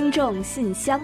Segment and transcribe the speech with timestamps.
[0.00, 0.98] 听众信箱，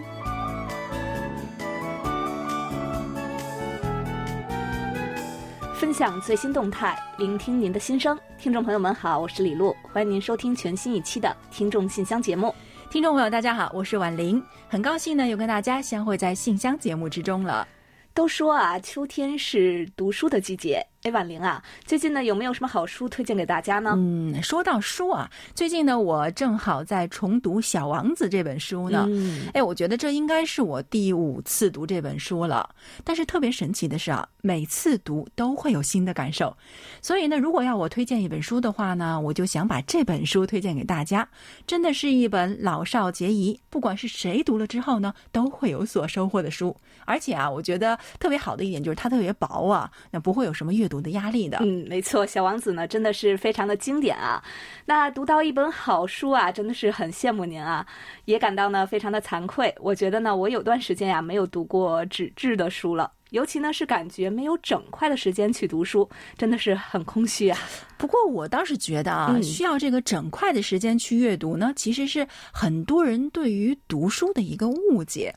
[5.75, 8.19] 分享最新动态，聆听您的心声。
[8.39, 12.55] 听众朋友们好，我是李璐，欢迎您收听全新一期的《听众信箱》节目。
[12.89, 17.69] 听众朋友，大家好，我是婉玲，很高兴呢又跟大家相会在信箱节目之中了。
[18.15, 20.83] 都说啊，秋天是读书的季节。
[21.07, 23.95] 哎，婉玲啊，最近呢有没有什么好书推荐给大家呢？
[23.97, 29.07] 嗯，说到书啊，最近呢我正好在重读《小王子》这本书呢。
[29.09, 32.69] 嗯，哎，我觉得这应该是我第五次读这本书了。
[33.05, 36.53] 但是特别神奇的是啊，每次读都会有新的感受。
[37.01, 41.29] 所以呢，如果要我推荐一本书的话呢，我就想把这本书推荐给大家。
[41.69, 46.77] 真的是一本老少皆宜，不管是谁读了之后呢，都会有所收获的书。
[47.05, 51.59] 而且啊，我觉得特别好的一点就是它特别薄啊，那不会有什么阅读的压力的。
[51.61, 54.43] 嗯，没错，《小王子》呢真的是非常的经典啊。
[54.85, 57.87] 那读到一本好书啊，真的是很羡慕您啊，
[58.25, 59.75] 也感到呢非常的惭愧。
[59.79, 63.11] 我觉得呢，我有段时间呀没有读过纸质的书了。
[63.31, 67.59] 尤其呢是感觉没有整块的时间去读书，真的是很空虚啊。
[67.99, 75.35] 不过我倒是觉得啊，需要这个整块的时间去阅读呢，其实是很多人对于读书的一个误解。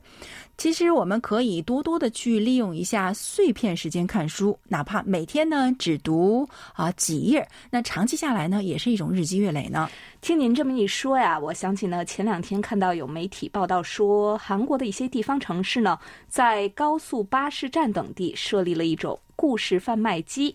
[0.58, 9.88] 其实我们可以多多的去利用一下碎片时间看书，哪怕每天呢只读啊几页，那长期下来呢也是一种日积月累呢。
[10.20, 20.54] 听您这么一说呀，我想起呢前两天看到有媒体报道说，韩国的一些地方城市呢，在高速巴士站等地设立了一种故事贩卖机。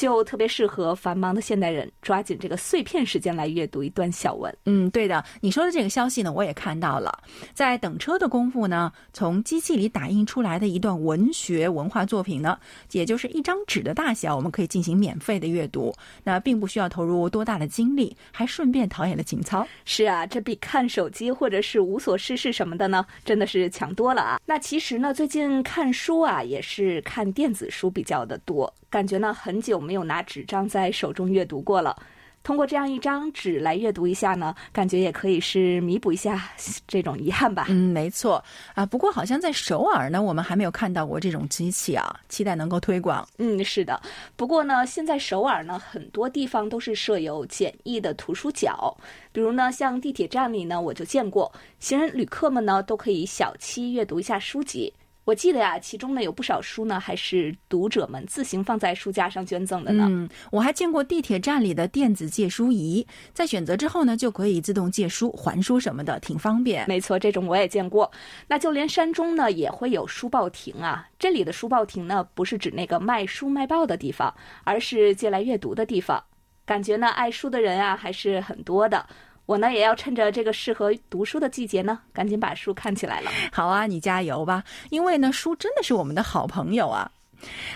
[0.00, 4.50] 就特别适合繁忙的现代人抓紧这个碎片时间来阅读一段小文。
[4.64, 7.22] 嗯，对的，你说的这个消息呢，我也看到了。
[7.52, 12.58] 在等车的功夫呢，从机器里打印出来的一段文学文化作品呢，
[12.92, 15.94] 也就是一张纸的大小，我们可以进行免费的阅读。
[16.24, 19.68] 那并不需要投入多大的精力，还顺便陶冶了情操。
[19.84, 24.40] 是啊，这比看手机或者是无所事事什么的呢，真的是强多了啊。
[24.46, 28.72] 那其实呢，最近看书啊，也是看电子书比较的多。
[28.90, 31.96] 感觉呢，很久没有拿纸张在手中阅读过了。
[32.42, 36.42] 通过这样一张纸来阅读一下呢，感觉也可以是弥补一下
[36.88, 37.66] 这种遗憾吧。
[37.68, 38.42] 嗯，没错
[38.74, 38.86] 啊。
[38.86, 43.28] 不过好像在首尔呢，我们还没有看到过这种机器啊，期待能够推广。
[43.36, 44.00] 嗯，是的。
[44.36, 48.96] 不过呢，现在首尔呢，很多地方都是设有简易的图书角，
[49.32, 54.90] 比如呢，像地铁站里呢，我就见过行人旅客们呢，都可以小憩阅读一下书籍。
[55.24, 60.06] 我记得呀，其中呢有不少书呢，还是读者们自行放在书架上捐赠的呢。
[60.08, 66.88] 嗯，我还见过地铁站里的电子借书仪，在选择之后呢，就可以自动借书、还书什么的，挺方便。
[66.88, 68.10] 没错，这种我也见过。
[68.48, 71.08] 那就连山中呢，也会有书报亭啊。
[71.18, 76.24] 这里的书报亭呢，不是指那个卖书卖报的地方，而是借来阅读的地方。
[76.64, 79.06] 感觉呢，爱书的人啊，还是很多的。
[79.50, 83.32] 我呢也要趁着这个适合读书的季节呢，赶紧把书看起来了。
[83.50, 87.10] 好啊，你加油吧，因为呢，书真的是我们的好朋友啊。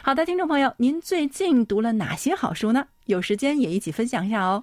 [0.01, 2.87] 好的，听众朋友，您最近读了哪些好书呢？
[3.07, 4.63] 有时间也一起分享一下哦。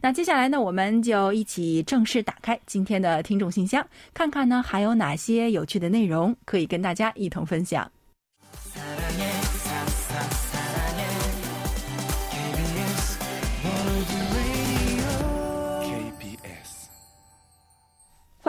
[0.00, 3.84] 那接下来呢，我们就一起正式打开今天的听众信箱，
[4.14, 7.90] 看看呢还有哪些有趣的内容可以跟大家一同分享。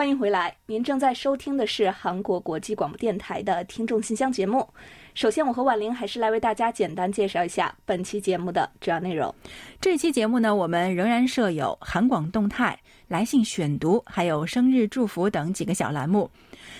[0.00, 4.66] 欢迎回来，您正在收听的是韩国国际广播电台的听众信箱节目。
[5.14, 9.30] 首先，我和婉玲还是来为大家简单介绍一下本期节目的主要内容。
[9.78, 12.74] 这期节目呢，我们仍然设有韩广动态、
[13.08, 16.30] 来信选读，还有生日祝福等几个小栏目。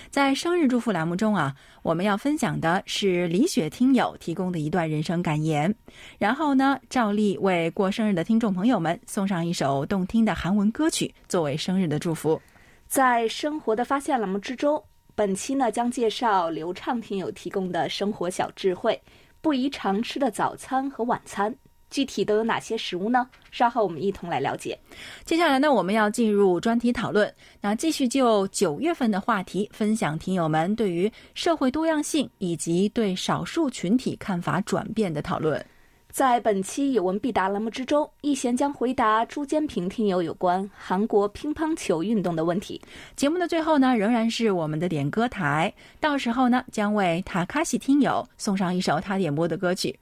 [0.09, 5.71] 在生日祝福栏目中啊，我们要分享的是李雪听友提供的一段人生感言，
[6.17, 12.41] 然后呢，照例为过生日的听众朋友们送上一首动听的韩文歌曲作为生日的祝福。
[12.91, 14.83] 在生活的发现栏目之中，
[15.15, 19.01] 本期呢将介绍流畅听友提供的生活小智慧，
[19.39, 21.55] 不宜常吃的早餐和晚餐，
[21.89, 23.25] 具体都有哪些食物呢？
[23.49, 24.77] 稍后我们一同来了解。
[25.23, 35.65] 接下来呢，我们要进入专题讨论，那继续就九月份的话题分享听友们对于社会多样性以及对少数群体看法转变的讨论。
[36.11, 42.81] 在本期有问必答栏目之中，易贤将回答朱坚平听友有关韩国乒乓球运动的问题。
[43.15, 49.97] 节目的最后呢，仍然是我们的点歌台，到时候呢，将为塔卡西听友送上一首他点播的歌曲。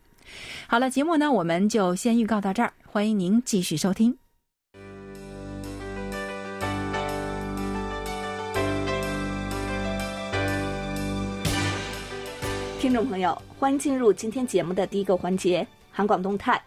[0.67, 4.17] 好了，节目呢，我们就先预告到这儿，欢迎您继续收听。
[12.79, 15.67] 听众朋友，欢迎进入今天节目的第一个环节。
[15.99, 16.63] 韩广动态，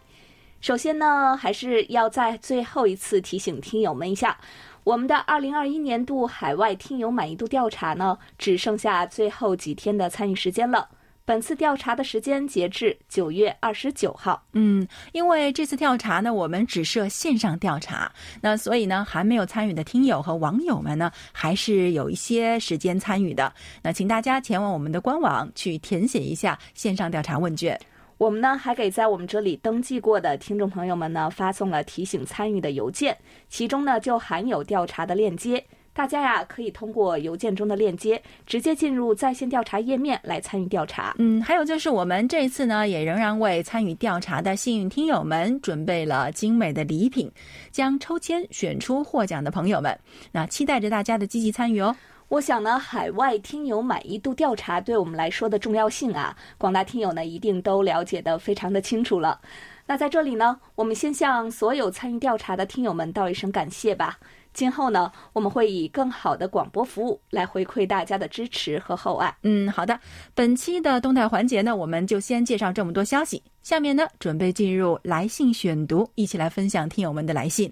[0.61, 4.37] 首先呢，还是要在最后一次提醒听友们一下，
[4.85, 10.87] 我们的二零二一年度海外听友满意度调查呢，只剩下最后几天的参与时间了。
[11.25, 14.45] 本次调查的时间截至九月二十九号。
[14.53, 18.13] 嗯，因为这次调查呢，我们只设线上调查，
[18.43, 23.51] 那所以呢，还没有参与的听友和网友们呢，还是有一些时间参与的。
[23.83, 27.81] 那请大家前往我们的官网去填写一下线上调查问卷。
[28.19, 33.17] 我们呢还给在我们这里登记过的听众朋友们呢发送了提醒参与的邮件，
[33.49, 35.65] 其中呢就含有调查的链接。
[35.95, 41.15] 大家呀可以通过邮件中的链接直接进入在线调查页面来参与调查。
[41.19, 47.31] 嗯，还有就是我们这一次呢也仍然为参与调查的幸运听友们准备了精美的礼品，
[47.71, 49.99] 将抽签选出获奖的朋友们。
[50.31, 51.95] 那期待着大家的积极参与哦。
[52.33, 59.39] 我想呢，海外听友满意度调查对我们来说的重要性啊，广大听友呢一定都了解的非常的清楚了。
[59.85, 64.19] 那在这里呢，我们先向所有参与调查的听友们道一声感谢吧。
[64.55, 69.37] 今后呢，我们会以更好的广播服务来回馈大家的支持和厚爱。
[69.43, 70.01] 嗯，好的。
[70.35, 73.43] 本期的动态环节呢，我们就先介绍这么多消息。
[73.61, 77.71] 下面呢，准备进入来信选读，一起来分享听友们的来信。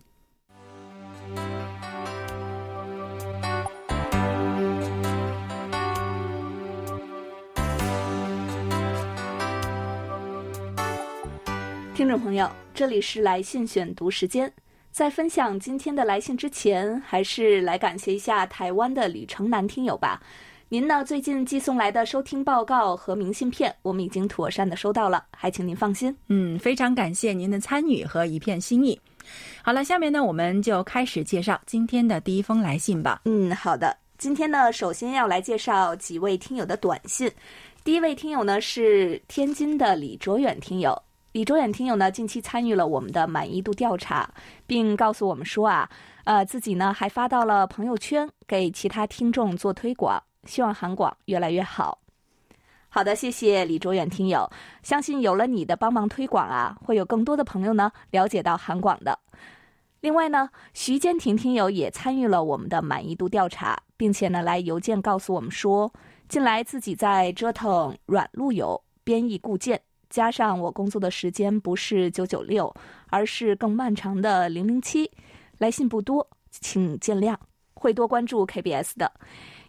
[12.01, 14.51] 听众朋友，这里是来信选读时间。
[14.91, 20.19] 在分享今天的来信之前，还是来感谢一下台湾的李成南听友吧。
[20.71, 26.17] 您呢最近寄送来的收听报告和明信片，我们已经妥善的收到了，还请您放心。
[26.29, 28.99] 嗯，非常感谢您的参与和一片心意。
[29.63, 33.21] 好了，下面呢我们就开始介绍今天的第一封来信吧。
[33.27, 33.95] 嗯，好的。
[34.17, 37.31] 今天呢，首先要来介绍几位听友的短信。
[37.85, 40.99] 第一位听友呢是天津的李卓远听友。
[41.33, 44.29] 李卓远听友呢，近期参与了我们的满意度调查，
[44.67, 45.89] 并告诉我们说啊，
[46.25, 51.99] 呃，自己呢还发到了朋友圈，给其他听众做推广，希望韩广越来越好。
[52.89, 54.51] 好的，谢谢李卓远听友，
[54.83, 59.17] 相信有了你的帮忙推广啊，会有更多的朋友呢了解到韩广的。
[60.01, 65.93] 另外呢，徐坚婷听友也参与了我们的满意度调查，并且呢来邮件告诉我们说，
[66.29, 69.81] 近来自己在折腾软路由编译固件。
[70.11, 72.75] 加上我工作的时间不是九九六，
[73.09, 75.11] 而是更漫长的零零七，
[75.59, 77.37] 来信不多，请见谅。
[77.75, 79.11] 会多关注 KBS 的。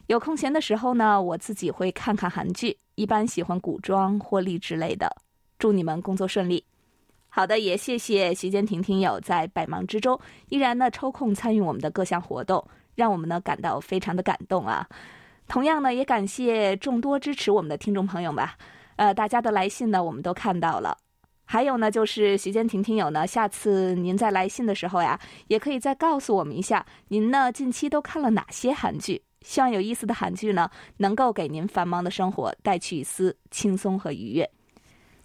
[0.08, 5.16] 有空闲的时候呢，我自己会看看韩剧，一般喜欢古装或励志类的。
[5.58, 6.66] 祝你们工作顺利。
[7.30, 14.86] 好的，也谢谢徐坚婷听友在百忙之中依然呢抽空参与我们的各项活动，让我们呢感到非常的感动啊。
[15.48, 18.58] 同样呢，也感谢众多支持我们的听众朋友吧。
[18.96, 20.98] 呃，大家的来信呢，我们都看到了。
[21.44, 29.22] 还有呢，就是徐坚婷听友呢，下次您在来信的时候呀，也可以再告诉我们一下，您呢近期都看了哪些韩剧？
[29.42, 34.50] 希望有意思的韩剧呢，能够给您繁忙的生活带去一丝轻松和愉悦。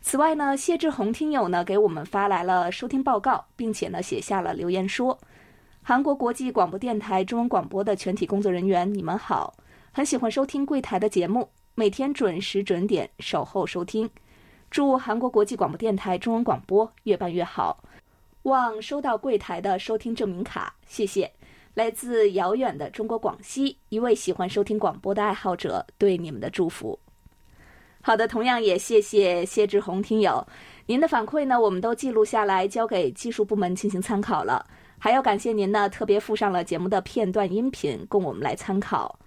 [0.00, 5.16] 此外呢，谢志宏听友呢给我们发来了收听报告，并且呢写下了留言说
[5.82, 9.54] ：“韩国国际广播电台中文广播的全体工作人员，你们好，
[9.92, 14.08] 很喜欢收听柜台的节目。”每天准时准点守候收听，
[14.70, 17.84] 祝韩国国际广播电台中文广播越办越好。
[18.44, 21.30] 望收到柜台的收听证明卡，谢谢。
[21.74, 26.98] 来自遥远的中国广西一位喜欢收听广播的爱好者对你们的祝福。
[28.00, 30.46] 好的，同样也谢谢谢志宏听友，
[30.86, 34.66] 您的反馈呢，我们都记录下来，交给技术部门进行参考了。
[34.98, 39.18] 还要感谢您呢，特别附上了节目的片段音频，供我们来参考。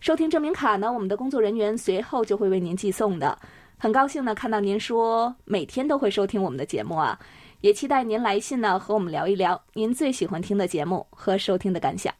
[0.00, 3.36] 收听证明卡呢，我们的工作人员随后就会为您寄送的。
[3.76, 7.18] 很高兴呢，看到您说每天都会收听我们的节目啊，
[7.60, 12.14] 也期待您来信呢，和我们聊一聊您最喜欢听的节目和收听的感想。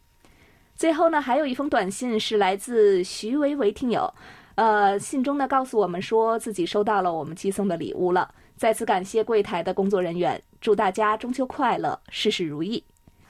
[0.74, 4.12] 最后呢，还有一封短信是来自徐维维听友，
[4.56, 12.82] 呃，信中呢告诉我们说自己收到了我们寄送的礼物了，再次感谢柜台的工作人员，祝大家中秋快乐，事事如意。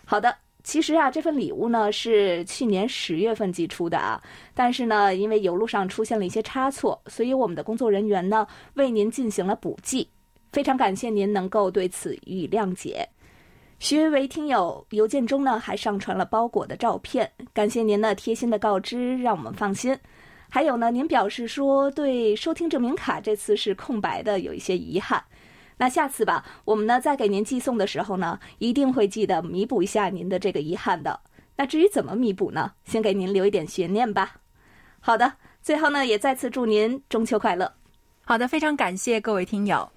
[0.07, 0.48] 好的。
[0.69, 4.21] 其实啊，这份礼物呢是去年十月份寄出的啊，
[4.53, 10.07] 但是呢，因为邮路上出现了一些差错，所以我们的工作人员呢为您进行了补寄，
[10.53, 13.09] 非常感谢您能够对此予以谅解。
[13.79, 19.99] 徐维维听友邮件中呢还上传了包裹的照片，感谢您的贴心的告知，让我们放心。
[20.51, 25.25] 还有呢，您表示说对收听证明卡这次是空白的，有一些遗憾。
[25.79, 31.19] 那下次吧，我们呢在给您寄送的时候呢，一定会记得弥补一下您的这个遗憾的。
[31.57, 32.73] 那至于怎么弥补呢？
[32.85, 34.37] 先给您留一点悬念吧。
[35.01, 35.33] 好的，
[35.63, 37.73] 最后呢也再次祝您中秋快乐。
[38.25, 39.89] 好的，非常感谢各位听友。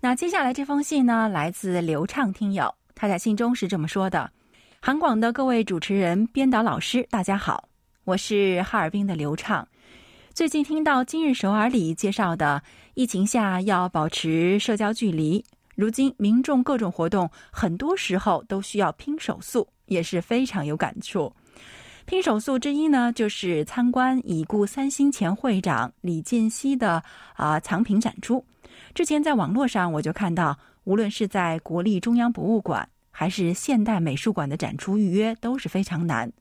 [0.00, 4.30] 那接下来这封信呢，来自刘畅听友，他在信中是这么说的
[4.80, 7.68] ：“韩广的各位主持人、编导老师，大家好，
[8.04, 9.66] 我是哈尔滨的刘畅。
[10.38, 12.62] 最近听到今日首尔里介绍的，
[12.94, 21.34] 疫情下要保持社交距离，如今民众各种活动很多时候都需要拼手速，也是非常有感触。
[22.06, 27.02] 拼手速之一呢，就是参观已故三星前会长李健熙的
[27.34, 28.44] 啊藏品展出。
[28.94, 36.32] 之前在网络上我就看到，无论是在国立中央博物馆还是现代美术馆的展出预约都是非常难，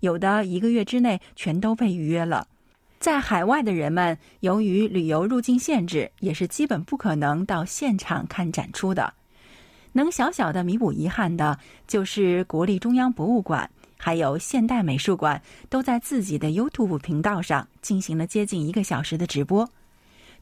[0.00, 2.48] 有的一个月之内全都被预约了。
[3.04, 9.12] 在海外的人们，由于旅游入境限制，也是基本不可能到现场看展出的。
[9.92, 13.70] 能小小的弥补遗憾的，就是国立中央博物馆。
[13.98, 19.68] 还有现代美术馆都在自己的 YouTube 频道上进行了接近一个小时的直播，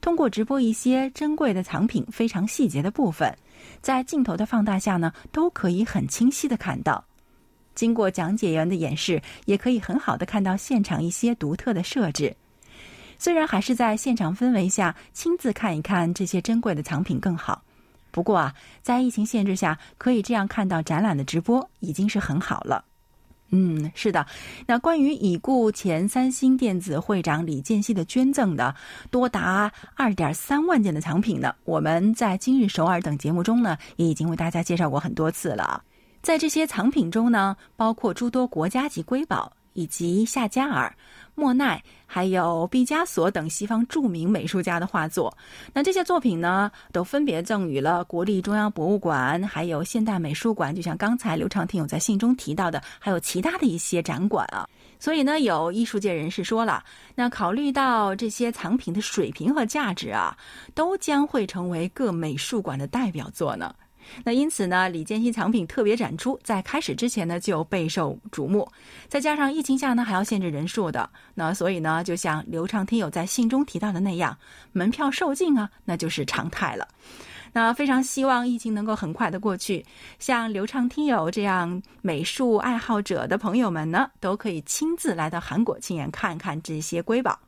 [0.01, 3.37] 通过直播一些珍贵的藏品非常细节的部分，
[3.81, 7.05] 在镜头的放大下呢，都可以很清晰的看到。
[7.75, 12.33] 经过讲解员的演示，也可以很好的看到现场一些独特的设置。
[13.23, 17.63] 虽然还是在现场氛围下亲自看一看这些珍贵的藏品更好，
[18.11, 18.53] 不过啊，
[18.83, 22.85] 在疫情限制下可以这样看到展览的直播已经是很好了。
[23.51, 24.27] 嗯，是的。
[24.67, 28.75] 那关于已故前三星电子会长李健熙的捐赠的
[29.09, 35.85] 多达二点三万件的藏品呢，我们在今日首尔等节目中呢，也已经为大家介绍过很多次了。
[36.23, 39.53] 在这些藏品中呢，包括诸多国家级瑰宝。
[39.73, 40.95] 以及夏加尔、
[41.35, 45.37] 莫奈，还有毕加索等西方著名美术家的画作。
[45.73, 50.75] 那这些作品呢，都分别赠予了国立中央博物馆，还有现代美术馆。
[50.75, 54.69] 就像刚才刘长廷有在信中提到的，还有其他的一些展馆啊。
[54.99, 60.37] 所以呢，有艺术界人士说了，那考虑到这些藏品的水平和价值啊，
[60.75, 63.75] 都将会成为各美术馆的代表作呢。
[64.25, 68.69] 那因此呢，李健熙藏品特别展出在开始之前呢就备受瞩目，
[69.09, 74.37] 再加上疫情下呢还要限制人数的，那所以呢，就像刘畅听友在信中提到的那样，
[74.73, 76.87] 门票售罄啊，那就是常态了。
[77.55, 79.85] 那非常希望疫情能够很快的过去，
[80.19, 87.39] 像刘畅听友这样美术爱好者的朋友们呢，都可以亲自来到韩国亲眼看看这些瑰宝。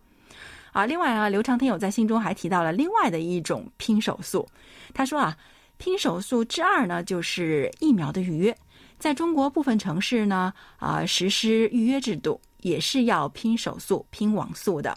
[0.73, 4.47] 啊，另外啊，刘畅听友在信中还提到了另外的一种拼手速，
[4.93, 5.37] 他说啊。
[5.77, 8.57] 拼手速之二呢，就是疫苗的预约。
[8.99, 14.97] 在中国部分城市呢，啊，实施预约制度，也是要拼手速、拼网速的。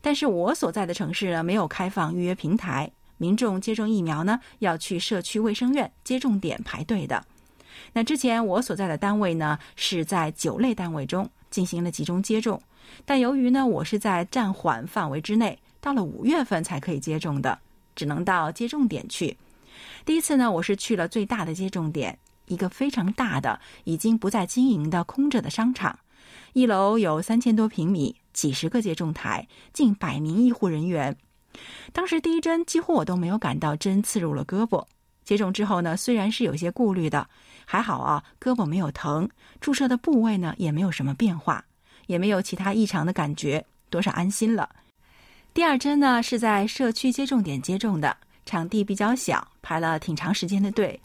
[0.00, 7.24] 但是我所在的城市呢，没有开放预约平台，民众接种疫苗呢，要去社区卫生院接种点排队的。
[7.92, 12.60] 那之前我所在的单位呢，是在九类单位中进行了集中接种，
[13.06, 17.58] 但由于呢，我是在暂缓范围之内，到了五月份才可以接种的，
[17.94, 19.34] 只能到接种点去。
[20.04, 25.98] 第一次呢，我是去了最大的接种点，一个非常大的、已经不再经营的空着的商场。
[26.54, 31.16] 一楼有三千多平米，几十个接种台，近百名医护人员。
[31.92, 34.84] 当时第一针几乎我都没有感到针刺入了胳膊。
[35.24, 37.28] 接种之后呢，虽然是有些顾虑的，
[37.66, 39.28] 还好啊，胳膊没有疼，
[39.60, 41.64] 注射的部位呢也没有什么变化，
[42.06, 44.70] 也没有其他异常的感觉，多少安心了。
[45.52, 48.16] 第二针呢是在社区接种点接种的。
[48.48, 50.98] 场地比较小，排了挺长时间的队。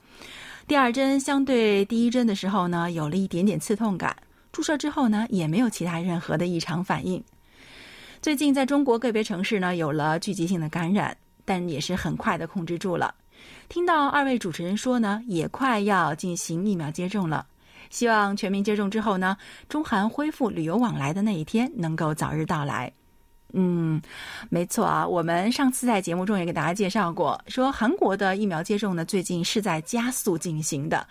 [0.66, 4.16] 第二针相对第一针的时候呢，有了一点点刺痛感。
[4.54, 7.22] 注射之后呢，也没有其他任何的异常反应。
[8.22, 13.14] 最近在中国个别城市呢，有了聚集性的感染，但也是很快的控制住了。
[13.68, 17.46] 听到二位主持人说呢，也快要进行疫苗接种了。
[17.90, 19.36] 希望全民接种之后呢，
[19.68, 22.90] 中韩恢复旅游往来的那一天能够早日到来。
[23.56, 24.02] 嗯，
[24.50, 31.06] 没错啊，我们上次在节目中也给大家介绍过，说韩国的疫苗接种呢，最近是在加速进行的。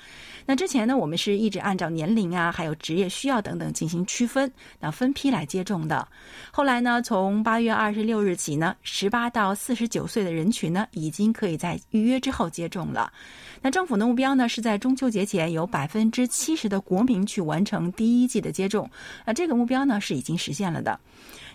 [0.45, 6.07] 那之前呢，我们是一直按照年龄啊，还有职业需要等等进行区分，那分批来接种的。
[6.51, 13.13] 后来呢，从八月二十六日起呢，十八到四十九岁的人群呢，已经可以在预约之后接种了。
[13.61, 18.91] 那政府的目标呢，是在中秋节前有百分之七十的国民去完成第一季的接种。
[19.25, 20.99] 那这个目标呢，是已经实现了的。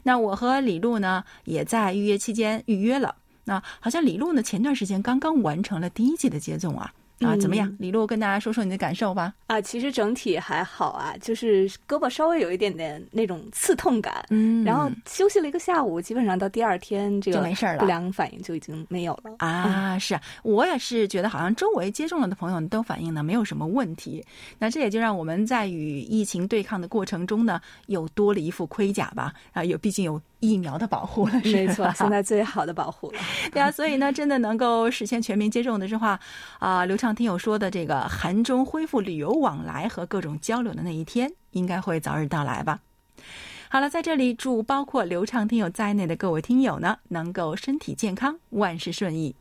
[0.07, 3.17] 那我和李璐呢，也在预约期间预约了。
[3.43, 6.93] 那好像李璐呢，前段时间刚刚完成了第一季的接种啊。
[7.19, 9.33] 啊，怎么样，李璐，跟大家说说你的感受吧。
[9.47, 14.23] 啊，其实整体还好啊，就是胳膊稍微有一点点那种刺痛感。
[14.29, 19.35] 嗯，然后休息了一个下午，基本上到第二天这个就没事了，不良反应就已经没有了。
[19.39, 24.23] 啊，是我也是觉得，好像周围接种了的朋友都反应呢没有什么问题。
[24.59, 29.33] 那这也就让我们在与疫情对抗的过程中呢，又多了一副盔甲吧。
[29.53, 31.33] 啊，有毕竟有疫苗的保护了。
[31.45, 33.19] 没错，现在最好的保护了。
[33.51, 36.19] 对啊，所以呢，真的能够实现全民接种的这话
[36.59, 42.79] 啊，刘畅听友说的这个韩中恢复旅游往来和各种交流的那一天，应该会早日到来吧。
[43.69, 49.35] 好了，在这里祝包括刘畅听友在内的各位听友呢，能够身体健康，万事顺意。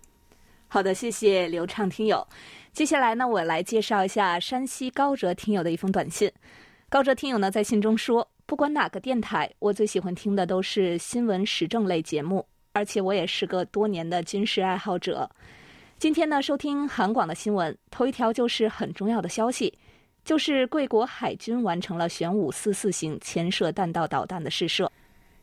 [0.69, 2.27] 好的，谢谢刘畅听友。
[2.73, 6.31] 接下来呢，我来介绍一下山西高哲听友的一封短信。
[6.89, 15.29] 高哲听友呢在信中说：“不管哪个电台，我最喜欢听的都是新闻时政类节目，而且我也是个多年的军事爱好者。
[15.99, 19.77] 今天呢，收听韩广的新闻，头一条就是很重要的消息。”
[20.27, 24.91] 就是贵国海军完成了玄武四四型潜射弹道导弹的试射，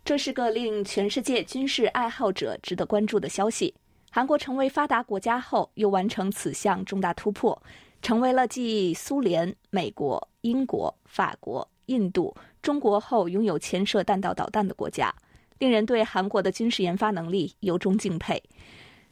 [0.04, 3.74] 这是个令全世界军事爱好者值得关注的消息。
[4.12, 7.62] 韩国成为发达国家后，又完成此项重大突破，
[8.02, 15.14] 成为了继苏联、美国、英国、法国、印度、中国后拥有潜射弹道导弹的国家，
[15.60, 18.42] 令人对韩国的军事研发能力由衷敬佩。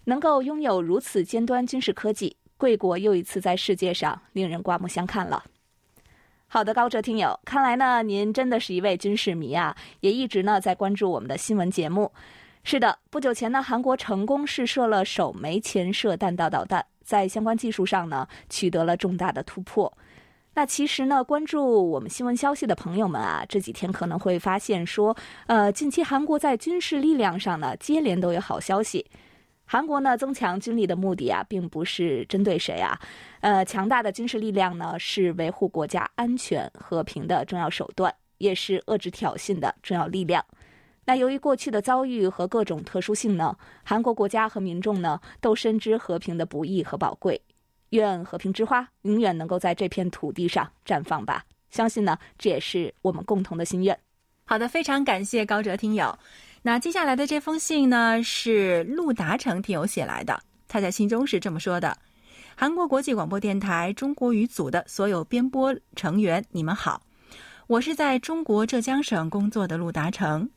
[0.05, 5.43] 能够拥有如此尖端军事科技，贵国又一次在世界上令人刮目相看了。
[6.47, 12.11] 好的，高哲听友，看来呢，您真的是一位军事迷啊，也一直呢在关注我们的新闻节目。
[12.63, 19.95] 是的，不久前呢，韩国成功试射了首枚潜射弹道导弹，在相关技术上呢取得了重大的突破。
[20.53, 25.15] 那其实呢，关注我们新闻消息的朋友们啊，这几天可能会发现说，
[25.47, 29.05] 呃，近期韩国在军事力量上呢接连都有好消息。
[29.63, 32.99] 韩国呢增强军力的目的啊，并不是针对谁啊，
[33.39, 40.43] 呃，强大的军事力量呢是维护国家安全和平的重要手段，也是遏制挑衅的重要力量。
[41.05, 43.55] 那由于过去的遭遇和各种特殊性呢，
[43.85, 47.41] 韩国国家和民众呢都深知和平的不易和宝贵，
[47.91, 51.45] 愿和平之花永远能够在这片土地上绽放吧。
[51.69, 53.97] 相信呢，这也是我们共同的心愿。
[54.43, 56.17] 好的，非常感谢高哲听友。
[56.61, 60.37] 那接下来的这封信呢，是陆达成听友写来的。
[60.67, 61.97] 他在信中是这么说的
[62.55, 67.01] ：“韩国国际广播电台中国语组的所有编播成员，你们好，
[67.67, 70.49] 我是在中国浙江省工作的陆达成。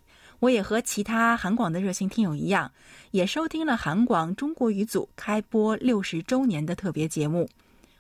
[0.45, 2.71] 我也和其他韩广的热心听友一样，
[3.13, 7.49] 也收听了韩广中国语组开播六十周年的特别节目。”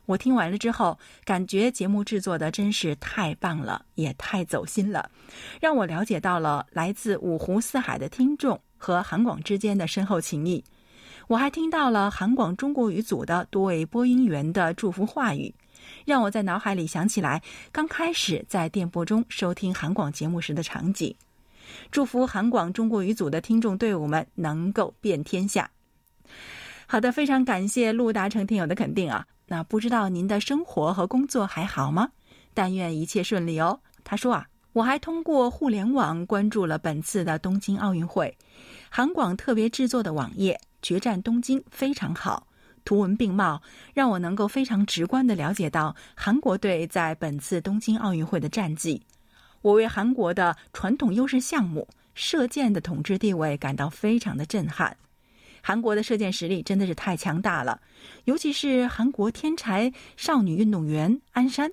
[0.04, 5.11] 我听完了之后，感觉节目制作的真是太棒了，也太走心了，
[5.59, 10.62] 让我了解到了来自五湖四海的听众和韩广之间的深厚情谊。
[11.28, 15.54] 我还听到了韩广中国语组的多位播音员的祝福话语，
[16.04, 21.16] 让我在脑海里想起来刚开始在电波中收听韩广节目时的场景。
[21.90, 25.70] 祝福韩广中国语组的听众队伍们能够遍天下。
[26.87, 29.27] 好的，非常感谢陆达成听友的肯定啊。
[29.46, 32.11] 那不知道您的生活和工作还好吗？
[32.55, 33.81] 但愿一切顺利哦。
[34.03, 38.37] 他说啊，我还通过互联网关注了本次的东京奥运会，
[38.90, 42.46] 韩广特别制作的网页《决战东京》非常好，
[42.85, 43.61] 图文并茂，
[43.92, 49.03] 让我能够非常直观的了解到韩国队在本次东京奥运会的战绩。
[49.64, 54.94] 我为韩国的传统优势项目射箭的统治地位感到非常的震撼。
[55.62, 57.81] 韩国的射箭实力真的是太强大了，
[58.24, 61.72] 尤其是韩国天才少女运动员安山，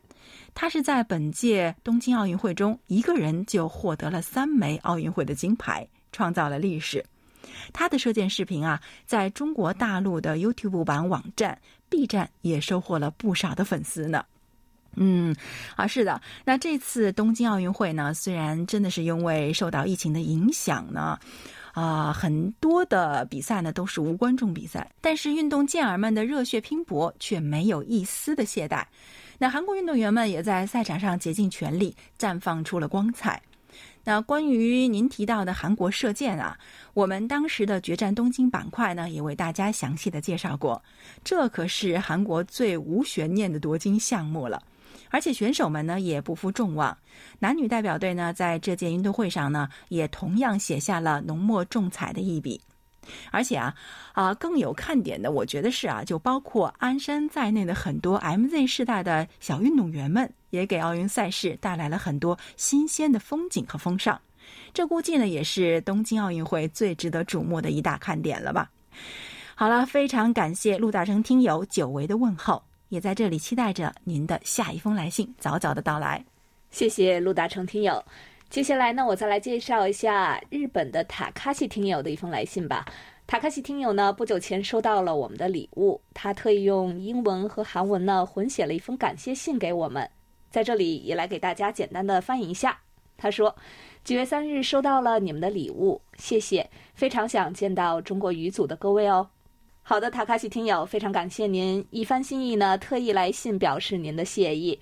[0.54, 7.04] 她是在本届东京奥运会中一个人就获得了三枚奥运会的金牌，创造了历史。
[7.74, 14.24] 她的射箭视频啊，在中国大陆的 YouTube 版网站 B 站也收获了不少的粉丝呢。
[14.96, 15.36] 嗯，
[15.76, 21.18] 啊，是的，那这次东京奥运会呢，虽然真的是因为受到疫情的影响呢。
[21.74, 28.84] 啊，很多的比赛呢都是无观众比赛，但是运动健儿们的热血拼搏却没有一丝的懈怠。
[29.38, 33.42] 那韩国运动员们也在赛场上竭尽全力，绽放出了光彩。
[34.04, 36.60] 那关于您提到的韩国射箭啊，
[36.94, 40.84] 我们当时的决战东京板块呢也为大家详细的介绍过，
[41.24, 44.62] 这可是韩国最无悬念的夺金项目了。
[45.12, 46.98] 而且选手们呢也不负众望，
[47.38, 52.60] 男女代表队呢在这届运动会上呢也同样写下了浓墨重彩的一笔。
[53.32, 53.74] 而且啊
[54.14, 64.20] 啊更有看点的，我觉得是啊，就包括鞍山在内的很多 MZ 世代的小运动员们，也给奥运赛事带来了很多新鲜的风景和风尚。
[64.72, 68.70] 这估计呢也是东京奥运会最值得瞩目的一大看点了吧。
[69.56, 72.64] 好了，非常感谢陆大成听友久违的问候。
[72.92, 76.22] 也在这里期待着您的下一封来信早早的到来，
[76.72, 78.04] 谢谢陆达成听友。
[78.50, 82.84] 接下来呢，我再来介绍一下日本的塔卡西听友的一封来信吧。
[83.26, 90.06] 塔卡西听友呢，不久前收到了我们的礼物，他特意用英文和韩文呢混写了一封感谢信给我们，
[90.50, 92.78] 在这里也来给大家简单的翻译一下。
[93.18, 93.56] 他说
[94.04, 99.30] ：“九月三日收到了你们的礼物，谢谢，非常想见到中国语组的各位哦。”
[99.84, 104.80] 好的，塔卡西听友，非常感谢您一番心意呢，特意来信表示您的谢意。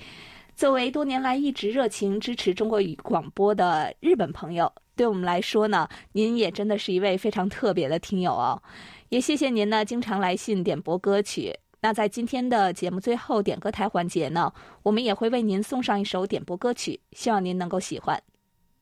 [0.55, 8.61] 作为多年来一直热情支持中国语广播的日本朋友，对我们来说呢，您也真的是一位非常特别的听友哦。
[9.07, 11.57] 也谢谢您呢，经常来信点播歌曲。
[11.81, 18.21] 那在今天的节目最后点歌台环节呢，我们也会为您送上一首点播歌曲，希望您能够喜欢。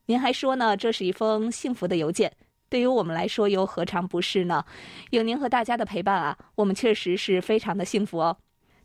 [0.06, 2.32] 您还说呢，这是一封幸福的邮件。
[2.68, 4.64] 对于我们来说，又何尝不是呢？
[5.10, 8.36] 有您和大家的陪伴啊，我们确实是非常的幸福哦。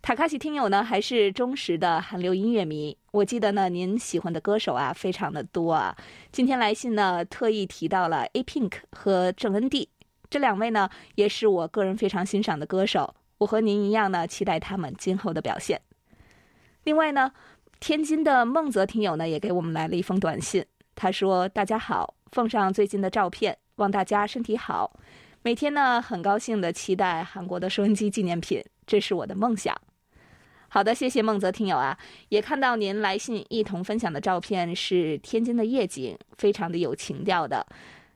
[0.01, 2.97] 塔卡西听友呢，还是忠实的韩流音乐迷。
[3.11, 5.95] 我记得呢，您喜欢的歌手啊，非常的多啊。
[6.31, 9.89] 今天来信呢，特意提到了 A Pink 和郑恩地
[10.29, 13.15] 这两位呢，也是我个人非常欣赏的歌手。
[13.37, 15.79] 我和您一样呢，期待他们今后的表现。
[16.83, 17.31] 另外呢，
[17.79, 20.65] 天津的孟泽听友呢，也给我们来了一封短信。
[20.95, 24.99] 他说：“大家好，奉上最近的照片。”望大家身体好，
[25.41, 29.75] 每天呢很高兴的期待韩国的收音机纪念品，这是我的梦想。
[30.69, 31.97] 好的，谢谢孟泽听友啊，
[32.29, 37.65] 也看到您来信一同分享的照片是天津的夜景，非常的有情调的。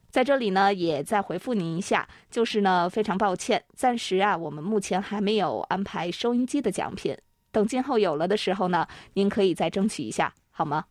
[0.09, 7.15] 在这里呢，也再回复您一下，就是呢非常抱歉，暂时啊我们目前还没有安排收音机的奖品，
[7.51, 10.85] 等今后有了的时候呢，您可以再争取一下，好吗？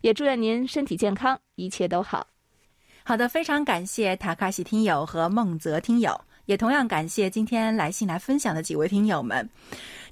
[0.00, 2.26] 也祝愿您身体健康，一切都好。
[3.04, 9.48] 好的，非常感谢塔卡西听友和孟泽听友，也同样感谢今天来信来分享的几位听友们。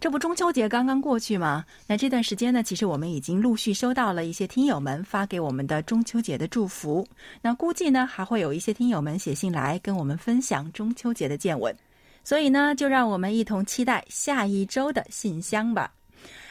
[0.00, 1.64] 这不中秋节刚刚过去吗？
[1.86, 7.06] 那这段时间呢，其实我们已经陆续收到了一些听友们发给我们的中秋节的祝福。
[7.40, 11.74] 那估计呢，还会有一些听友们写信来跟我们分享中秋节的见闻。
[12.24, 15.92] 所以呢，就让我们一同期待下一周的信箱吧。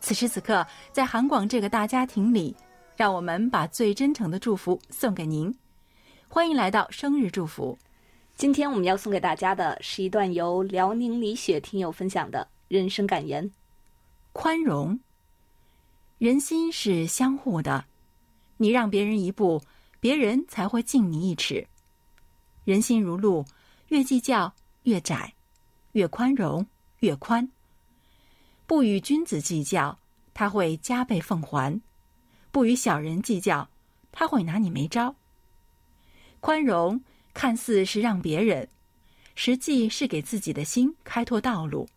[0.00, 2.56] 此时此刻，在韩广这个大家庭里，
[2.96, 5.54] 让我们把最真诚的祝福送给您。
[6.26, 7.78] 欢迎来到生日祝福。
[8.34, 13.48] 今天我们要送给大家的是一段由辽宁李雪听友分享的人生感言：
[14.32, 14.98] 宽容。
[16.16, 17.84] 人心是相互的，
[18.56, 19.62] 你让别人一步，
[20.00, 21.66] 别人才会敬你一尺。
[22.64, 23.44] 人心如路，
[23.88, 24.52] 越计较
[24.84, 25.34] 越窄，
[25.92, 26.66] 越宽容
[27.00, 27.46] 越宽。
[28.70, 29.98] 不与君子计较，
[30.32, 31.80] 他会加倍奉还；
[32.52, 33.68] 不与小人计较，
[34.12, 35.16] 他会拿你没招。
[36.38, 37.00] 宽容
[37.34, 38.68] 看似是让别人，
[39.34, 41.88] 实际是给自己的心开拓道路。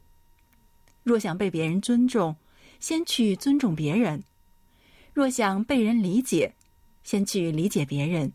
[1.03, 2.35] 若想被别人尊重，
[2.79, 4.21] 先去尊重别人；
[5.13, 6.55] 若想被人理解，
[7.03, 8.31] 先去理解别人；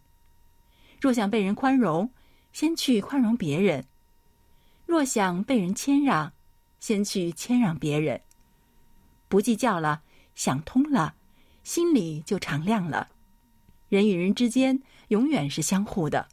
[1.01, 2.09] 若想被人宽容，
[2.53, 3.83] 先去宽容别人；
[4.87, 6.33] 若想被人谦让，
[6.79, 8.21] 先去谦让别人。
[9.29, 10.01] 不计较了，
[10.35, 11.15] 想通了，
[11.63, 13.09] 心里就敞亮了。
[13.89, 16.27] 人与人之间永远是相互的。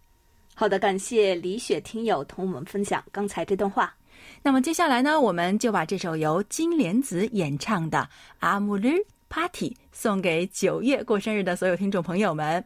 [0.53, 3.93] 好的，感谢李雪听友同我们分享刚才这段话。
[4.41, 7.99] 那么接下来呢，我们就把这首由金莲子演唱的
[8.39, 8.91] 《阿姆勒
[9.27, 12.63] Party》送给九月过生日的所有听众朋友们。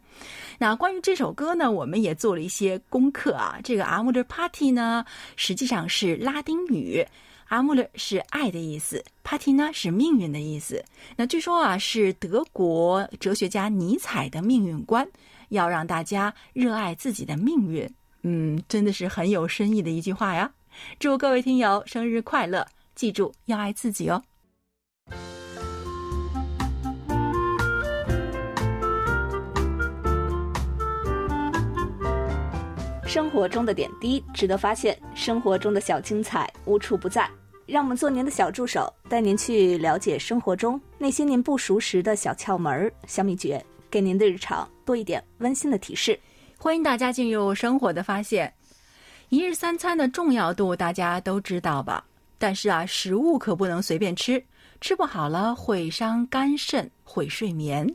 [0.60, 3.60] 那关于这首歌呢，我们也做了一些功课啊。
[3.64, 5.04] 这个《阿姆勒 Party》呢，
[5.36, 7.04] 实际上是拉丁语。
[7.50, 10.86] 阿穆勒是爱的意思，Party 呢是命运的意思。
[11.16, 15.08] 那据说啊，是德国哲学家尼采的命运观，
[15.50, 17.90] 要让大家热爱自己的命运。
[18.22, 20.52] 嗯，真的是很有深意的一句话呀！
[21.00, 24.24] 祝各位听友生日快乐，记住要爱自己哦。
[33.08, 37.28] 生活中的点滴值得发现，生活中的小精彩无处不在。
[37.70, 46.20] 让我们做您的小助手，带您去了解生活中那些您不熟识的小窍门、小秘诀，给您的日常多一点温馨的提示。
[46.58, 48.52] 欢迎大家进入生活的发现。
[49.30, 52.04] 一日三餐的重要度大家都知道吧？
[52.40, 54.44] 但是啊，食物可不能随便吃，
[54.82, 57.88] 吃不好了会伤肝肾，会睡眠。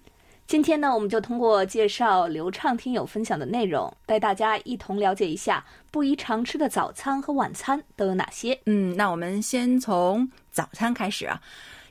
[0.47, 8.59] 今天呢，我们就通过介绍流畅听友分享的内容，带大家一同了解一下不宜常吃的早餐和晚餐都有哪些。
[8.67, 11.41] 嗯，那我们先从早餐开始啊。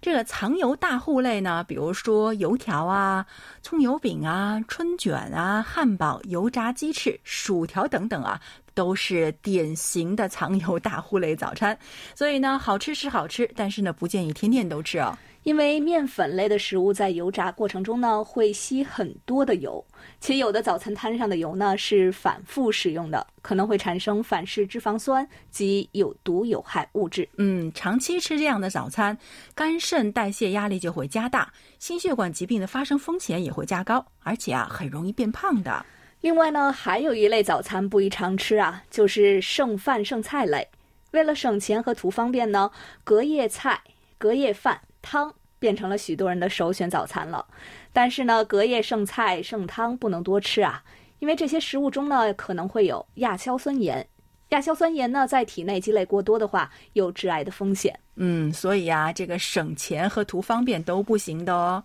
[0.02, 3.26] 这个藏油大户类呢，比如说油条啊、
[3.64, 8.40] 葱油饼啊、春卷啊、汉堡、油炸鸡翅、薯条等等啊，
[8.76, 11.78] 都是典型的藏油大户类早餐。
[12.14, 15.18] 所以呢，好吃是好吃，但是呢，不建议天天都吃哦。
[15.44, 19.86] 因为面粉类的食物在油炸过程中呢，会吸很多的油，
[20.22, 27.28] 且有的早餐摊上的油呢是反复使用的，可能会产生反式脂肪酸及有毒有害物质。
[27.38, 29.18] 嗯，长期吃这样的早餐，
[29.54, 35.86] 肝肾代谢压力就会加大，心血管疾病的发生风险也会加高，而且啊，很容易变胖的。
[36.22, 40.66] 另外呢，还有一类早餐不宜常吃啊，就是剩饭剩菜类。
[41.12, 42.72] 为了省钱和图方便呢，
[43.04, 43.82] 隔夜菜、
[44.18, 44.80] 隔夜饭。
[45.04, 47.46] 汤变成了许多人的首选早餐了，
[47.92, 50.84] 但是呢，隔夜剩菜剩汤不能多吃啊，
[51.20, 54.08] 因为这些食物中呢可能会有亚硝酸盐，
[54.50, 57.98] 亚硝酸盐呢在体内积累过多的话，有致癌的风险。
[58.16, 61.84] 嗯，所以啊，这个省钱和图方便都不行的哦。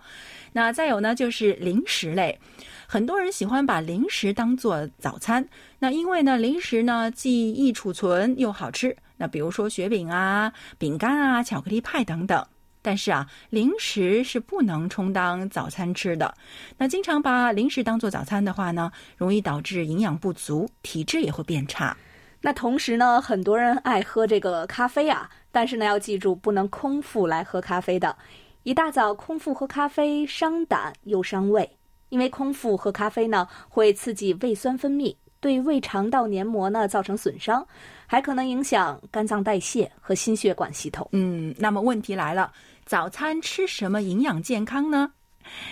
[0.52, 2.38] 那再有呢，就是零食类，
[2.87, 12.44] 很多人喜欢把零食当做早餐，那因为呢，零食呢既易储存又好吃，那比如说雪饼啊、饼干啊、巧克力派等等。
[12.88, 16.35] 但是啊，零食是不能充当早餐吃的。
[16.79, 21.94] 那经常把零食当做早餐的话呢，容易导致营养不足，体质也会变差。
[22.40, 28.16] 那同时呢，很多人爱喝这个咖啡啊，但是呢，要记住不能空腹来喝咖啡的。
[28.62, 31.70] 一大早空腹喝咖啡伤胆又伤胃，
[32.09, 37.66] 因为空腹喝咖啡呢，会刺激胃酸分泌，对胃肠道黏膜呢造成损伤，
[38.07, 41.07] 还可能影响肝脏代谢和心血管系统。
[41.12, 42.51] 嗯，那么问题来了。
[42.88, 45.12] 早餐吃什么营养健康呢？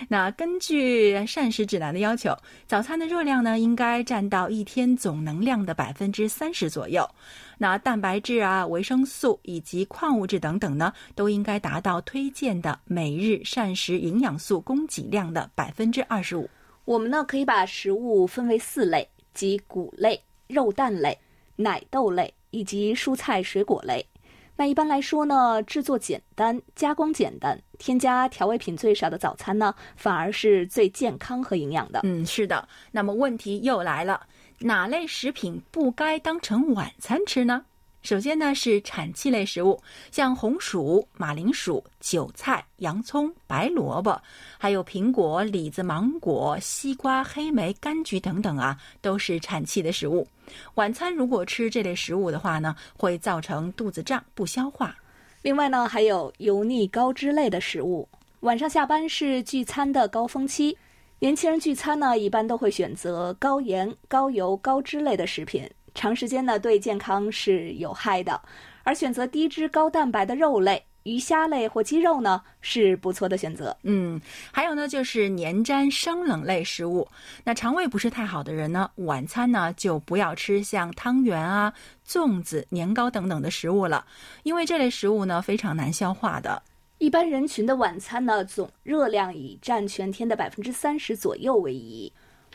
[0.06, 7.08] 那根据膳食指南的要求，早餐的热量呢应该占到一天总能量的百分之三十左右。
[7.56, 16.50] 那蛋白质啊、维生素以及矿物质等等呢，都应该达到推荐的每日膳食营养素供给量的百分之二十五。
[16.84, 21.18] 我们呢可以把食物分为四类，即谷类、肉蛋类、
[21.56, 24.06] 奶豆类以及蔬菜水果类。
[24.56, 32.00] 那一般来说呢，制作简单、加工简单、添加调味品最少的早餐呢，反而是最健康和营养的。
[32.04, 32.66] 嗯，是的。
[32.90, 34.26] 那么问题又来了，
[34.58, 37.62] 哪类食品不该当成晚餐吃呢？
[38.02, 44.16] 首先呢是产气类食物，像红薯、马铃薯、韭菜、洋葱、白萝卜，
[44.58, 50.26] 还有苹果、李子、芒果、西瓜、黑莓、柑橘等等啊，都是产气的食物。
[50.74, 54.96] 晚餐如果吃这类食物的话呢，会造成肚子胀、不消化。
[55.42, 58.08] 另外呢，还有油腻高脂类的食物。
[58.40, 60.76] 晚上下班是聚餐的高峰期，
[61.18, 65.68] 年轻人聚餐呢，一般都会选择高盐、高油、高脂类的食品。
[65.94, 68.40] 长时间呢对健康是有害的，
[68.82, 73.74] 而选择低脂高蛋白的肉类、鱼虾类或鸡肉呢是不错的选择。
[73.84, 77.06] 嗯，还有呢就是粘粘生冷类食物。
[77.44, 81.72] 那肠胃不是太好的人呢，晚餐呢就不要吃像汤圆啊、
[82.04, 84.04] 粽子、年糕等等的食物了，
[84.42, 86.60] 因为这类食物呢非常难消化的。
[86.98, 92.12] 一般人群的晚餐呢总热量以占全天的百分之三十左右为宜。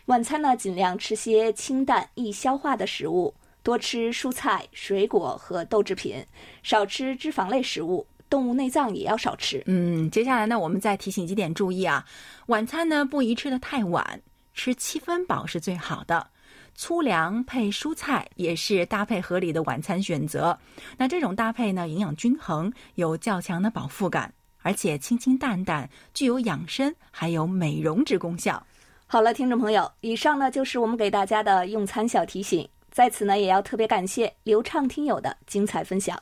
[0.08, 6.26] 晚餐呢，尽量吃些清淡易消化的食物，多吃蔬菜、水果和豆制品，
[6.64, 9.62] 少吃脂肪类食物，动物内脏也要少吃。
[9.66, 12.04] 嗯，接下来呢，我们再提醒几点注意啊。
[12.48, 14.22] 晚餐呢，不宜吃得太晚，
[14.54, 16.26] 吃七分饱是最好的。
[16.74, 20.58] 粗粮配蔬菜也是搭配合理的晚餐选择。
[20.98, 28.66] 那这种搭配呢，营养均衡，有较强的饱腹感，而且清清淡淡，具有养生还有美容之功效。
[29.06, 32.68] 好了，听众朋友，以上呢就是我们给大家的用餐小提醒。
[32.90, 36.18] 在此呢，也要特别感谢流畅听友的精彩分享。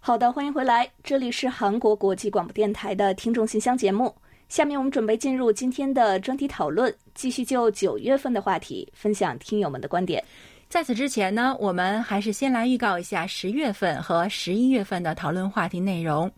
[0.00, 4.14] 好的，欢迎回来，这里是韩国国际广播电台的听众信箱节目。
[4.48, 10.24] 下面我们准备进入今天的专题讨论，继续就九月份的话题分享听友们的观点。
[10.68, 16.30] 在此之前呢，我们还是先来预告一下十月份和十一月份的讨论话题内容。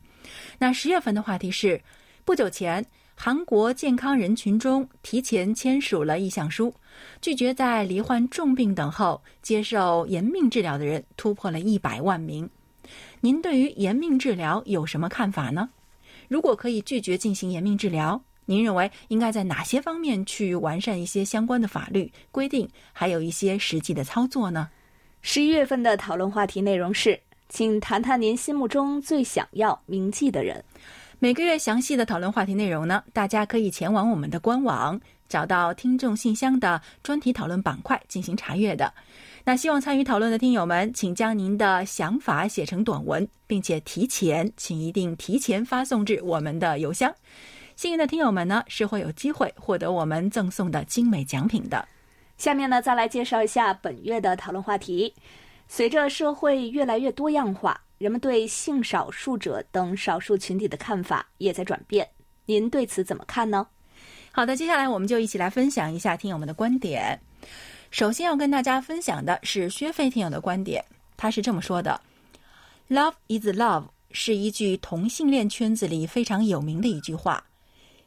[0.58, 1.80] 那十月份的话题是：
[2.26, 6.72] 不久前，韩国健康人群中提前签署了意向书，
[7.22, 12.48] 拒绝在罹患重病等后接受延命治疗的人突破了一百万名。
[13.20, 15.70] 您对于延命治疗有什么看法呢？
[16.28, 24.70] 如果可以拒绝进行延命治疗，您认为应该在哪些方面去完善一些相关的法律规定，还有一些实际的操作呢？
[25.20, 30.64] 十一月份的讨论话题内容是，请谈谈您心目中最想要铭记的人。
[31.18, 38.90] 每个月详细的讨论话题内容呢，大家可以前往我们的官网，找到听众信箱的专题讨论板块进行查阅的。
[39.44, 47.12] 那希望参与讨论的听友们，请将您的想法写成短文，并且提前，请一定提前发送至我们的邮箱。
[47.78, 51.86] 幸运的听友们呢，是会有机会获得我们赠送的精美奖品的。
[52.36, 55.14] 下面呢，再来介绍一下本月的讨论话题。
[55.68, 62.08] 随着社会越来越多样化，人们对性少数者等少数群体的看法也在转变。
[62.46, 63.68] 您对此怎么看呢？
[64.32, 67.20] 好的，接下来我们就一起来分享一下听友们的观点。
[67.92, 70.84] 首先要跟大家分享的是薛飞听友的观点，
[71.16, 72.00] 他是这么说的
[72.88, 77.44] ：“Love is love” 是一句同性恋圈子里非常有名的一句话。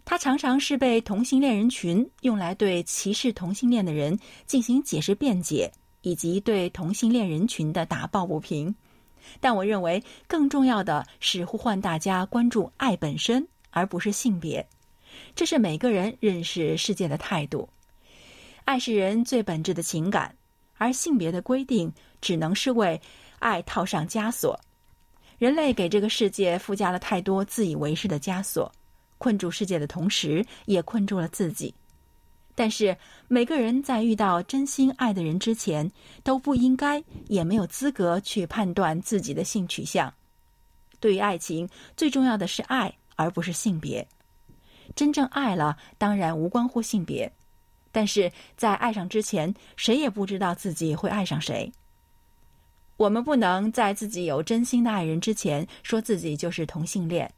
[0.04, 8.76] 它常常是被同性恋人群用来对歧视同性恋的人进行解释辩解，以及对同性恋人群的打抱不平。
[9.40, 14.68] 但我认为更重要的是呼唤大家关注爱本身，而不是性别。
[15.36, 17.70] 这是每个人认识世界的态度。
[18.66, 20.36] 爱是人最本质的情感，
[20.78, 23.00] 而性别的规定只能是为
[23.40, 24.60] 爱套上枷锁。
[25.38, 28.72] 人类给这个世界附加了太多自以为是的枷锁。
[29.21, 31.71] 困住世界的同时，也困住了自己。
[32.55, 35.91] 但是，每个人在遇到真心爱的人之前，
[36.23, 40.12] 都不应该，也没有资格去判断自己的性取向。
[40.99, 44.07] 对于爱情，最重要的是爱，而不是性别。
[44.95, 47.31] 真正爱了，当然无关乎性别。
[47.91, 51.71] 但是在爱上之前，谁也不知道自己会爱上谁。
[52.97, 57.31] 我们不能在自己有真心的爱人之前，说自己就是同性恋。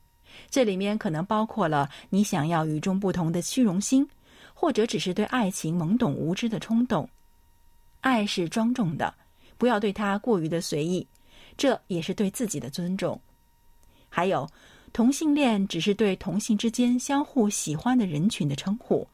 [0.49, 4.07] 这里面可能包括了你想要与众不同的虚荣心，
[4.53, 7.09] 或者只是对爱情懵懂无知的冲动。
[8.01, 9.13] 爱是庄重的，
[9.57, 11.07] 不要对它过于的随意，
[11.57, 13.19] 这也是对自己的尊重。
[14.09, 14.49] 还有，
[14.91, 19.07] 同性恋只是对同性之间相互喜欢的人群的称呼，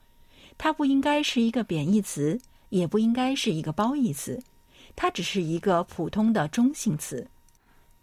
[0.58, 4.42] 它不应该是一个贬义词，也不应该是一个褒义词，
[4.94, 7.26] 它只是一个普通的中性词。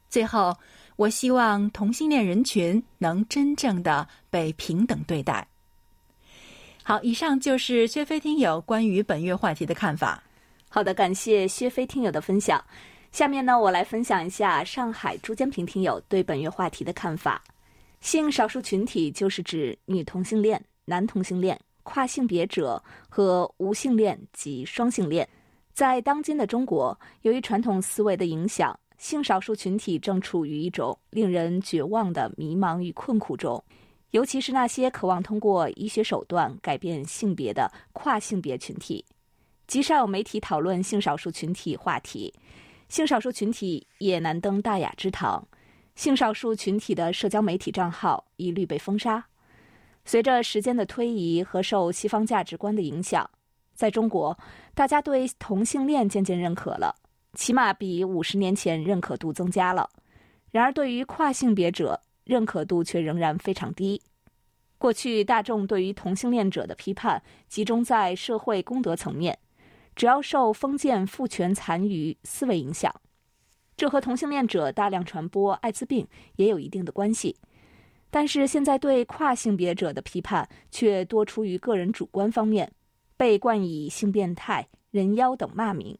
[0.09, 0.57] 最后。
[0.97, 5.47] 我希望同性恋人群能真正的被平等对待。
[6.83, 10.23] 好，以上就是薛飞听友关于本月话题的看法。
[10.69, 12.61] 好的，感谢薛飞听友的分享。
[13.11, 17.41] 下面呢，我来分享一下上海朱坚平听友对本月话题的看法。
[18.01, 25.27] 性少数群体就是指女同性恋、男同性恋、跨性别者和无性恋及双性恋。
[25.73, 28.77] 在当今的中国，由于传统思维的影响。
[28.97, 33.63] 性少数群体正处于一种令人绝望的迷茫与困苦中，
[34.11, 39.05] 尤其是那些渴望通过医学手段改变性别的跨性别群体。
[39.67, 42.33] 极少有媒体讨论性少数群体话题，
[42.89, 45.47] 性少数群体也难登大雅之堂。
[45.95, 49.25] 性少数群体的社交媒体账号一律被封杀。
[50.05, 53.29] 随着时间的推移和受西方价值观的影响，
[53.73, 54.37] 在中国，
[54.73, 56.95] 大家对同性恋渐渐认可了。
[57.37, 59.87] 起码比五十年前认可度增加了，
[60.49, 64.01] 然而对于跨性别者认可度却仍然非常低。
[64.79, 69.37] 过去大众对于同性恋者的批判集中在社会公德层面，
[69.95, 72.91] 主要受封建父权残余思维影响，
[73.75, 77.37] 这和同性恋者大量传播艾滋病也有一定的关系。
[78.09, 82.71] 但是现在对跨性别者的批判却多出于个人主观方面，
[83.15, 85.95] 被冠以性变态、人妖等骂名。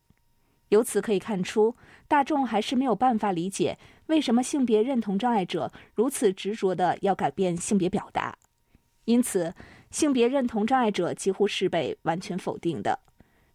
[0.70, 1.76] 由此可以看出，
[2.08, 3.78] 大众还是没有办法理解
[4.08, 8.38] 为什么性别认同障碍者如此执着的要改变性别表达，
[9.06, 9.54] 因此，
[9.92, 13.00] 性别认同障碍者几乎是被完全否定的。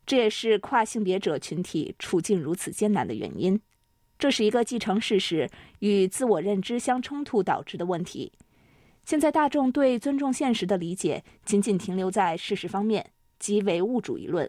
[0.05, 3.61] 这也是跨性别者群体处境如此艰难的原因。
[4.19, 5.49] 这是一个既成事实
[5.81, 8.33] 与自我认知相冲突导致的问题。
[9.05, 14.49] 现在大众对尊重现实的理解仅仅停留在事实方面，即唯物主义论。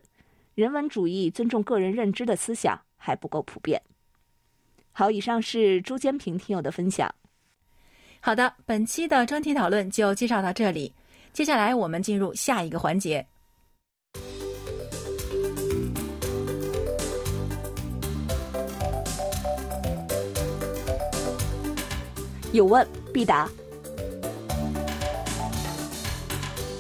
[0.56, 3.82] 人文主义尊重个人认知的思想还不够普遍。
[4.92, 7.13] 好，以上是朱坚平听友的分享。
[8.20, 10.93] 好的，本期的专题讨论就介绍到这里。
[11.32, 13.26] 接下来我们进入下一个环节。
[22.51, 23.49] 有问必答。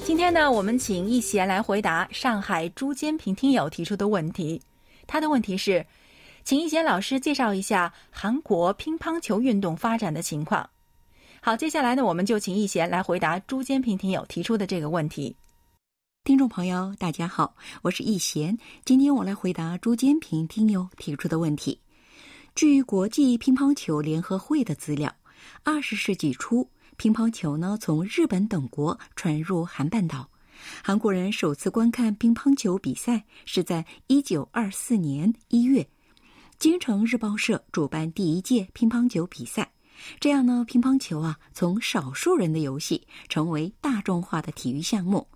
[0.05, 4.61] 今天呢，我们请易贤来回答上海朱坚平听友提出的问题。
[5.07, 5.85] 他的问题是，
[6.43, 10.69] 请易贤老师介绍一下韩国乒乓球运动发展的情况。
[11.41, 15.33] 好，接下来呢，我们就请易贤来回答朱坚平听友提出的这个问题。
[16.25, 21.79] 听众朋友，大家好，我是易贤，今天我来回答朱坚平听友提出的问题。
[22.55, 25.13] 据国际乒乓球联合会的资料，
[25.63, 26.69] 二十世纪初，
[27.03, 30.29] 乒乓球呢从日本等国传入韩半岛。
[30.81, 35.85] 韩国人首次观看乒乓球比赛是在一九二四年一月，
[36.57, 39.69] 京城日报社主办第一届乒乓球比赛。
[40.21, 45.27] 这样呢，乒乓球啊从少数人的游戏成为大众化的体育项目。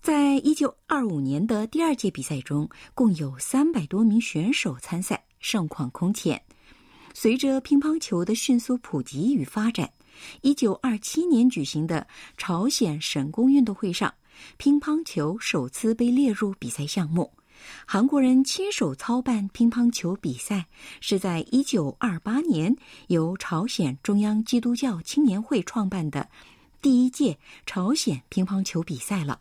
[0.00, 5.24] 在一九二五年的第二届比赛中，共有三百多名选手参赛。
[5.40, 6.40] 盛况空前。
[7.12, 9.92] 随着乒乓球的迅速普及与发展，
[10.42, 12.06] 一九二七年举行的
[12.36, 14.12] 朝鲜神宫运动会上，
[14.56, 17.32] 乒乓球首次被列入比赛项目。
[17.86, 20.66] 韩国人亲手操办乒乓球比赛，
[21.00, 26.28] 是在一九二八年由朝鲜中央基督教青年会创办的
[26.82, 29.40] 第一届朝鲜乒乓球比赛了。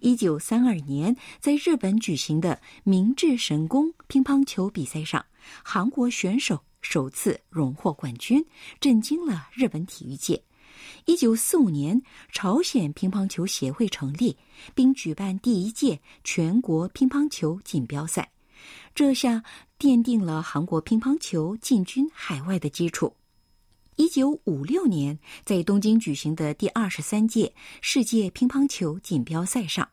[0.00, 5.24] 一九三二年在日本举行的明治神宫乒乓球比赛上。
[5.62, 8.44] 韩国选手首次荣获冠军，
[8.80, 10.42] 震惊了日本体育界。
[11.06, 12.00] 一九四五年，
[12.30, 14.36] 朝鲜乒乓球协会成立，
[14.74, 18.30] 并举办第一届全国乒乓球锦标赛，
[18.94, 19.42] 这下
[19.78, 23.14] 奠定了韩国乒乓球进军海外的基础。
[23.96, 29.88] 一九五六年，在东京举行的第二十三届世界乒乓球锦标赛上，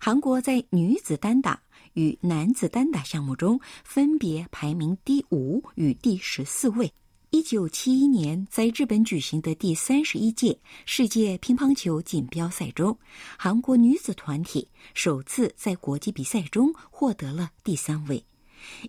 [0.00, 1.60] 韩国在女子单打。
[1.98, 6.92] 与男子单打项目中分别排名第五与第十四位。
[7.30, 12.96] 一九七一年，在日本举行的第三十一届世界乒乓球锦标赛中，
[13.36, 18.24] 韩国女子团体首次在国际比赛中获得了第三位。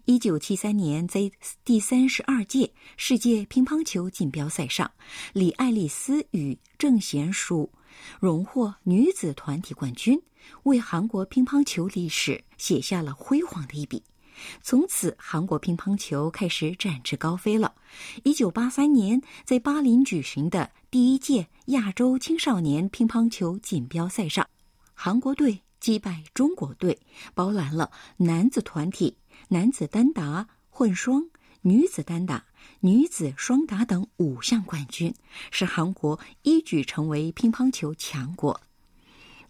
[0.06, 1.32] 一九七三年，在
[1.66, 4.90] 第三十二届世界乒乓球锦标赛上，
[5.34, 7.70] 李爱丽丝与郑贤淑
[8.20, 10.22] 荣获女子团体冠军。
[10.64, 14.02] 为韩国乒乓球历史写下了辉煌的一笔，
[14.64, 17.76] 从此韩国乒乓球开始展翅高飞了。
[18.24, 24.48] 一九八三年，在巴林举行的第一届亚洲青少年乒乓球锦标赛上，
[24.94, 26.98] 韩国队击败中国队，
[27.36, 29.18] 包揽了男子团体、
[29.50, 31.30] 男子单打、混双、
[31.62, 32.46] 女子单打、
[32.82, 35.14] 女子双打等五项冠军，
[35.52, 38.62] 使韩国一举成为乒乓球强国。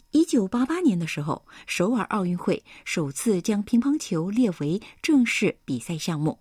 [0.09, 6.39] 一九八八年的时候，首尔奥运会首次将乒乓球列为正式比赛项目。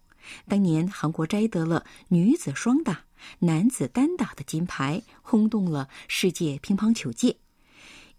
[0.49, 3.05] 当年韩国摘得了女子双打、
[3.41, 7.37] 男子单打的金牌，轰动了世界乒乓球界。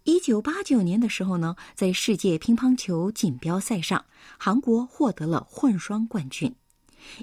[0.04, 4.04] 一九八九年的时候呢，在世界乒乓球锦标赛上，
[4.38, 6.54] 韩国获得了混双冠军。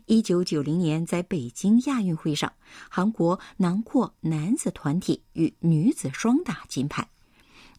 [0.06, 2.52] 一九九零年在北京亚运会上，
[2.90, 7.10] 韩国囊括男子团体与女子双打金牌。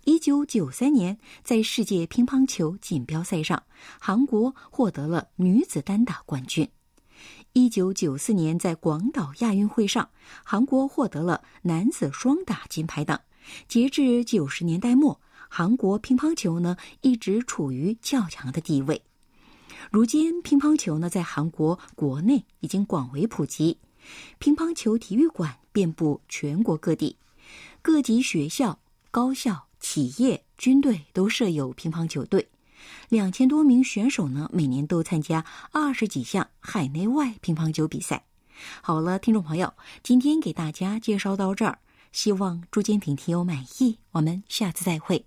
[0.05, 3.63] 一九九三年，在世界乒乓球锦标赛上，
[4.01, 6.67] 韩国获得了女子单打冠军。
[7.53, 10.09] 一九九四年，在广岛亚运会上，
[10.45, 13.19] 韩国获得了男子双打金牌等。
[13.67, 19.03] 截至九十年代末，韩国乒乓球呢一直处于较强的地位。
[19.91, 23.79] 如今，乒乓球呢在韩国国内已经广为普及，
[24.39, 27.17] 乒乓球体育馆遍布全国各地，
[27.83, 28.79] 各级学校、
[29.11, 29.69] 高校。
[29.81, 32.49] 企业、军队都设有乒乓球队，
[33.11, 38.25] 两千多名选手呢，每年都参加二十几项海内外乒乓球比赛。
[38.83, 39.73] 好了，听众朋友，
[40.03, 41.79] 今天给大家介绍到这儿，
[42.11, 43.99] 希望朱建平听友满意。
[44.11, 45.25] 我们下次再会。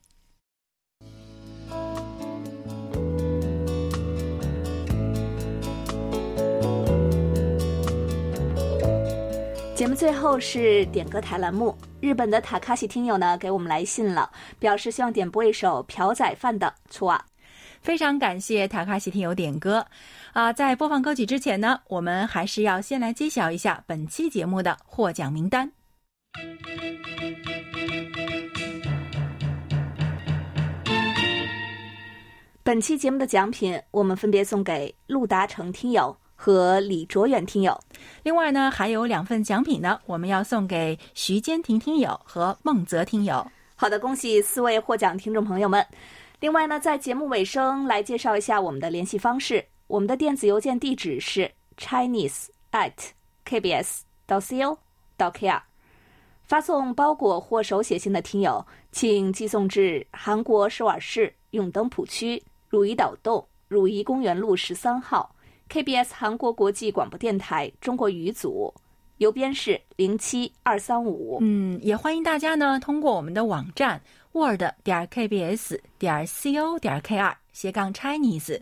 [9.82, 11.76] 节目最后是点歌台栏目。
[12.02, 14.30] 日本的塔卡西听友呢给我们来信了，
[14.60, 17.14] 表示希望点播一首朴宰范的《错》。
[17.82, 19.84] 非常感谢塔卡西听友点歌。
[20.34, 25.72] 啊，在播放歌曲之前呢，我们还是要先来揭晓一下本期节目的获奖名单。
[32.62, 36.16] 本期节目的奖品，我们分别送给陆达成听友。
[36.44, 37.80] 和李卓远听友，
[38.24, 43.46] 另外呢还有两份奖品呢，我们要送给徐坚婷听友和孟泽听友。
[43.76, 45.86] 好的，恭喜四位获奖听众朋友们。
[46.39, 52.92] 另外呢，在节目尾声来介绍一下我们的联系方式，我们的电子邮件地址是 chinese at
[53.48, 54.00] kbs.
[54.26, 54.76] 到 co.
[55.16, 55.62] 到 kr。
[56.46, 65.36] 发送包裹或手写信的听友，请寄送至韩国首尔市永登浦区汝矣岛洞汝矣公园路十三号。
[65.72, 68.74] KBS 韩国国际广播电台中国语组
[69.19, 71.38] 邮编是零七二三五。
[71.39, 74.01] 嗯，也欢迎大家呢通过我们的网站
[74.34, 78.59] word 点 kbs 点 co 点 kr 斜杠 Chinese，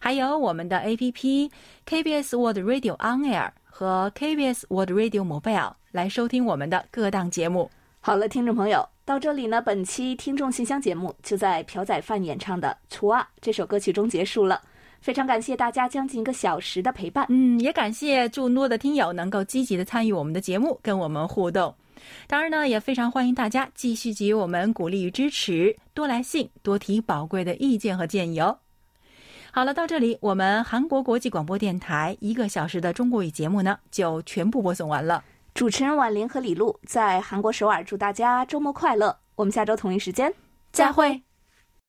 [0.00, 1.48] 还有我们的 APP
[1.86, 7.70] KBS World Radio On Air 和 KBS World Radio Mobile 来收听我们的各档节目。
[8.00, 14.60] 好了，听众朋友，到这里呢，本期听众信箱节目就在朴宰范演唱的《除啊》这首歌曲中结束了。
[15.00, 17.26] 非常感谢大家将近一个小时的陪伴。
[17.28, 21.74] 嗯，也感谢众多的听友能够积极的参与我们的节目，跟我们互动。
[22.26, 28.56] 当然呢，也非常欢迎大家继续给予我们鼓励与支持，多来信，多提宝贵的意见和建议哦。
[29.50, 35.24] 好了，到这里，我们韩国国际广播电台一个小时的中国语节目呢，就全部播送完了。
[35.54, 39.16] 主持人婉玲和李璐在韩国首尔祝大家周末快乐。
[39.34, 40.32] 我们下周同一时间
[40.70, 41.27] 再会。